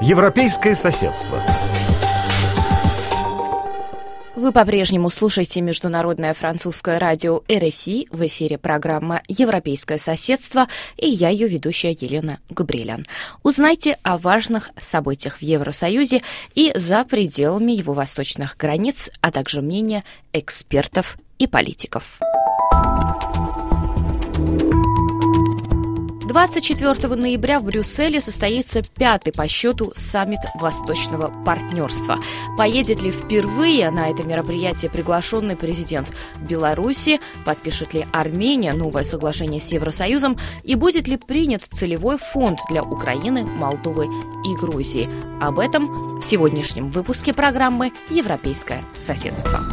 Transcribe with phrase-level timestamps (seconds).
[0.00, 1.38] Европейское соседство.
[4.34, 8.08] Вы по-прежнему слушаете Международное французское радио РФИ.
[8.10, 13.04] В эфире программа «Европейское соседство» и я, ее ведущая Елена Габриэлян.
[13.42, 16.22] Узнайте о важных событиях в Евросоюзе
[16.54, 22.18] и за пределами его восточных границ, а также мнения экспертов и политиков.
[26.30, 32.20] 24 ноября в Брюсселе состоится пятый по счету саммит Восточного партнерства.
[32.56, 39.72] Поедет ли впервые на это мероприятие приглашенный президент Беларуси, подпишет ли Армения новое соглашение с
[39.72, 45.08] Евросоюзом и будет ли принят целевой фонд для Украины, Молдовы и Грузии.
[45.40, 49.64] Об этом в сегодняшнем выпуске программы «Европейское соседство».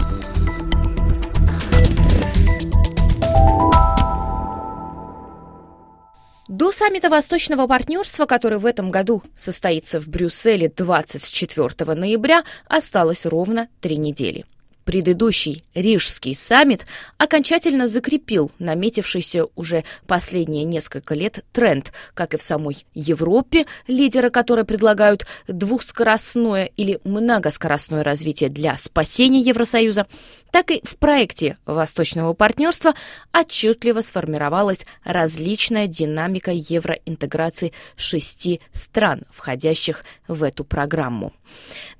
[6.67, 13.69] До саммита Восточного партнерства, который в этом году состоится в Брюсселе 24 ноября, осталось ровно
[13.79, 14.43] три недели.
[14.87, 16.85] Предыдущий Рижский саммит
[17.17, 24.63] окончательно закрепил наметившийся уже последние несколько лет тренд, как и в самой Европе, лидеры которые
[24.63, 30.07] предлагают двухскоростное или многоскоростное развитие для спасения Евросоюза,
[30.51, 32.93] так и в проекте Восточного партнерства
[33.37, 41.33] отчетливо сформировалась различная динамика евроинтеграции шести стран, входящих в эту программу.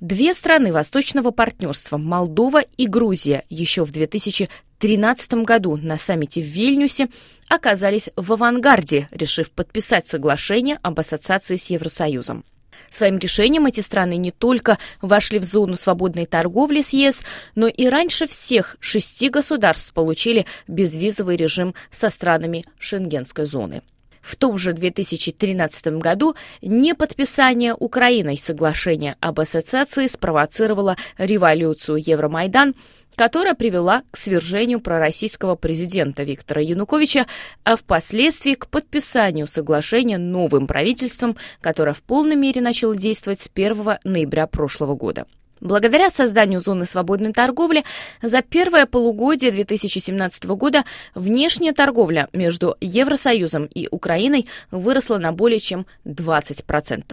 [0.00, 7.08] Две страны Восточного партнерства– Молдова и Грузия еще в 2013 году на саммите в Вильнюсе
[7.48, 12.44] оказались в авангарде, решив подписать соглашение об ассоциации с Евросоюзом.
[12.88, 17.86] Своим решением эти страны не только вошли в зону свободной торговли с ЕС, но и
[17.86, 23.82] раньше всех шести государств получили безвизовый режим со странами Шенгенской зоны.
[24.20, 32.74] В том же 2013 году неподписание Украиной соглашения об ассоциации спровоцировало революцию Евромайдан,
[33.16, 37.26] которая привела к свержению пророссийского президента Виктора Януковича,
[37.64, 43.98] а впоследствии к подписанию соглашения новым правительством, которое в полной мере начало действовать с 1
[44.04, 45.26] ноября прошлого года.
[45.60, 47.84] Благодаря созданию зоны свободной торговли
[48.22, 55.86] за первое полугодие 2017 года внешняя торговля между Евросоюзом и Украиной выросла на более чем
[56.04, 57.04] 20%.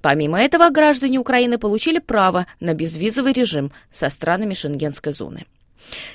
[0.00, 5.46] Помимо этого, граждане Украины получили право на безвизовый режим со странами Шенгенской зоны.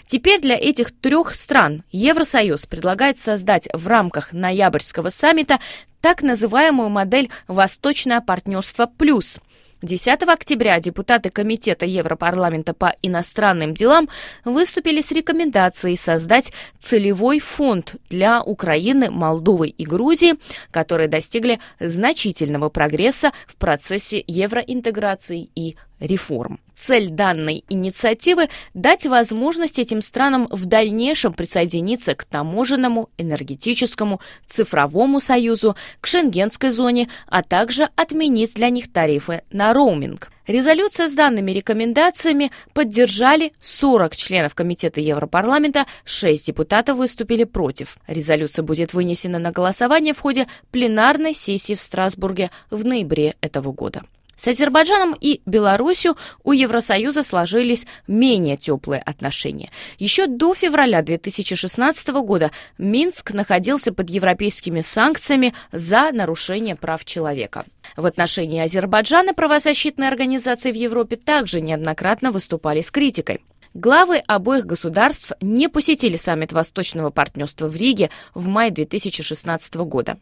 [0.06, 5.60] Теперь для этих трех стран Евросоюз предлагает создать в рамках ноябрьского саммита
[6.02, 9.40] так называемую модель «Восточное партнерство плюс»,
[9.82, 14.10] 10 октября депутаты Комитета Европарламента по иностранным делам
[14.44, 20.36] выступили с рекомендацией создать целевой фонд для Украины, Молдовы и Грузии,
[20.72, 26.60] которые достигли значительного прогресса в процессе евроинтеграции и реформ.
[26.78, 35.76] Цель данной инициативы– дать возможность этим странам в дальнейшем присоединиться к таможенному, энергетическому, цифровому союзу,
[36.02, 40.32] к шенгенской зоне, а также отменить для них тарифы на роуминг.
[40.46, 47.98] Резолюция с данными рекомендациями поддержали 40 членов Комитета Европарламента, 6 депутатов выступили против.
[48.08, 54.04] Резолюция будет вынесена на голосование в ходе пленарной сессии в Страсбурге в ноябре этого года.
[54.38, 59.72] С Азербайджаном и Беларусью у Евросоюза сложились менее теплые отношения.
[59.98, 67.66] Еще до февраля 2016 года Минск находился под европейскими санкциями за нарушение прав человека.
[67.96, 73.42] В отношении Азербайджана правозащитные организации в Европе также неоднократно выступали с критикой.
[73.78, 80.18] Главы обоих государств не посетили саммит Восточного партнерства в Риге в мае 2016 года.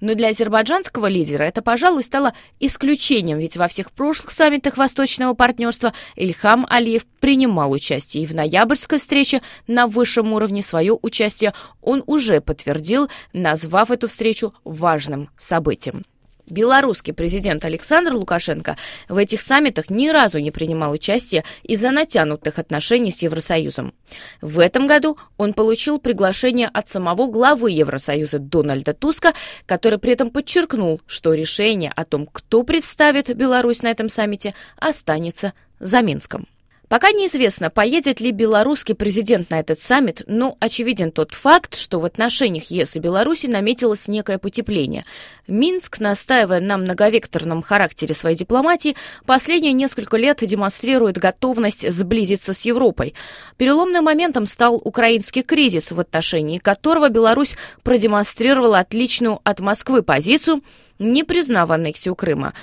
[0.00, 5.92] Но для азербайджанского лидера это, пожалуй, стало исключением, ведь во всех прошлых саммитах Восточного партнерства
[6.16, 12.40] Ильхам Алиев принимал участие, и в ноябрьской встрече на высшем уровне свое участие он уже
[12.40, 16.02] подтвердил, назвав эту встречу важным событием.
[16.50, 18.76] Белорусский президент Александр Лукашенко
[19.08, 23.94] в этих саммитах ни разу не принимал участие из-за натянутых отношений с Евросоюзом.
[24.40, 29.34] В этом году он получил приглашение от самого главы Евросоюза Дональда Туска,
[29.66, 35.52] который при этом подчеркнул, что решение о том, кто представит Беларусь на этом саммите, останется
[35.78, 36.46] за Минском.
[36.88, 42.06] Пока неизвестно, поедет ли белорусский президент на этот саммит, но очевиден тот факт, что в
[42.06, 45.04] отношениях ЕС и Беларуси наметилось некое потепление.
[45.46, 48.96] Минск, настаивая на многовекторном характере своей дипломатии,
[49.26, 53.12] последние несколько лет демонстрирует готовность сблизиться с Европой.
[53.58, 60.62] Переломным моментом стал украинский кризис, в отношении которого Беларусь продемонстрировала отличную от Москвы позицию,
[60.98, 62.54] не признав аннексию Крыма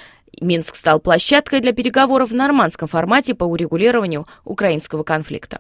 [0.42, 5.60] Минск стал площадкой для переговоров в нормандском формате по урегулированию украинского конфликта.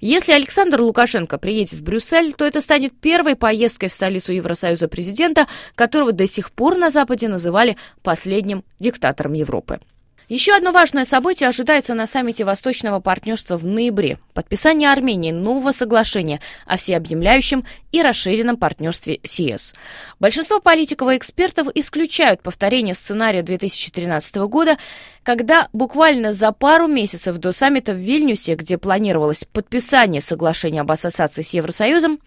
[0.00, 5.46] Если Александр Лукашенко приедет в Брюссель, то это станет первой поездкой в столицу Евросоюза президента,
[5.74, 9.80] которого до сих пор на Западе называли последним диктатором Европы.
[10.28, 16.40] Еще одно важное событие ожидается на саммите Восточного партнерства в ноябре– подписание Армении нового соглашения
[16.64, 19.74] о всеобъемляющем и расширенном партнерстве с ЕС.
[20.20, 24.78] Большинство политиков и экспертов исключают повторение сценария 2013 года,
[25.24, 31.42] когда буквально за пару месяцев до саммита в Вильнюсе, где планировалось подписание соглашения об ассоциации
[31.42, 32.18] с Евросоюзом,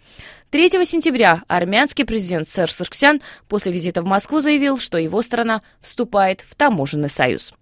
[0.52, 6.42] 3 сентября армянский президент Серж Сарксян после визита в Москву заявил, что его страна вступает
[6.42, 7.54] в таможенный союз.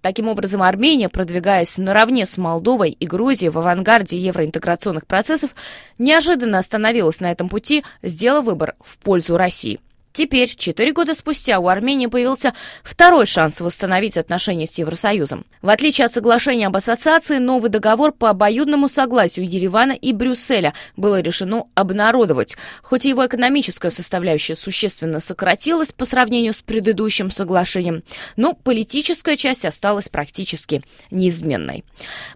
[0.00, 5.54] Таким образом, Армения, продвигаясь наравне с Молдовой и Грузией в авангарде евроинтеграционных процессов,
[5.98, 9.80] неожиданно остановилась на этом пути, сделав выбор в пользу России.
[10.18, 15.46] Теперь, четыре года спустя, у Армении появился второй шанс восстановить отношения с Евросоюзом.
[15.62, 21.20] В отличие от соглашения об ассоциации, новый договор по обоюдному согласию Еревана и Брюсселя было
[21.20, 22.56] решено обнародовать.
[22.82, 28.02] Хоть его экономическая составляющая существенно сократилась по сравнению с предыдущим соглашением,
[28.34, 30.82] но политическая часть осталась практически
[31.12, 31.84] неизменной.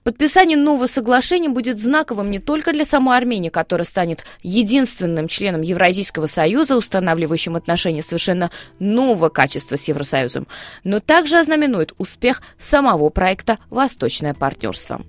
[0.05, 6.27] Подписание нового соглашения будет знаковым не только для самой Армении, которая станет единственным членом Евразийского
[6.27, 10.47] союза, устанавливающим отношения отношения совершенно нового качества с Евросоюзом,
[10.85, 15.03] но также ознаменует успех самого проекта «Восточное партнерство».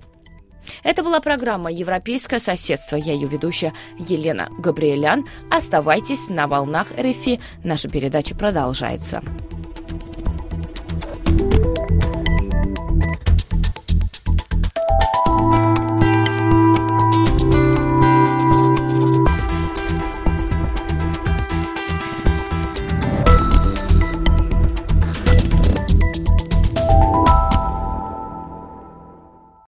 [0.82, 2.96] Это была программа «Европейское соседство».
[2.96, 5.26] Я ее ведущая Елена Габриэлян.
[5.50, 7.38] Оставайтесь на волнах РФИ.
[7.62, 9.22] Наша передача продолжается.